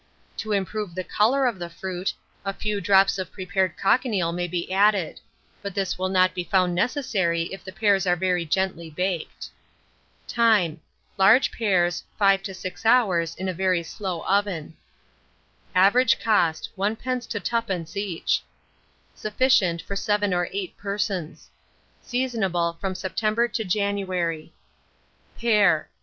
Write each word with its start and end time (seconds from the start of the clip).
To 0.37 0.51
improve 0.51 0.95
the 0.95 1.03
colour 1.03 1.45
of 1.45 1.59
the 1.59 1.69
fruit, 1.69 2.11
a 2.43 2.53
few 2.55 2.81
drops 2.81 3.19
of 3.19 3.31
prepared 3.31 3.77
cochineal 3.77 4.31
may 4.31 4.47
be 4.47 4.71
added; 4.71 5.19
but 5.61 5.75
this 5.75 5.95
will 5.95 6.09
not 6.09 6.33
be 6.33 6.43
found 6.43 6.73
necessary 6.73 7.43
if 7.53 7.63
the 7.63 7.71
pears 7.71 8.07
are 8.07 8.15
very 8.15 8.43
gently 8.43 8.89
baked. 8.89 9.51
Time. 10.27 10.81
Large 11.19 11.51
pears, 11.51 12.03
5 12.17 12.41
to 12.41 12.53
6 12.55 12.83
hours, 12.83 13.35
in 13.35 13.47
a 13.47 13.53
very 13.53 13.83
slow 13.83 14.21
oven. 14.23 14.75
Average 15.75 16.19
cost, 16.19 16.69
1d. 16.75 17.27
to 17.27 17.39
2d. 17.39 17.95
each. 17.97 18.41
Sufficient 19.13 19.83
for 19.83 19.95
7 19.95 20.33
or 20.33 20.49
8 20.51 20.75
persons. 20.77 21.51
Seasonable 22.01 22.75
from 22.81 22.95
September 22.95 23.47
to 23.49 23.63
January. 23.63 24.51
PEAR. 25.37 25.89